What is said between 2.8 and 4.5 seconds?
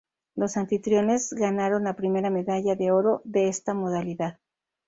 oro de esta modalidad.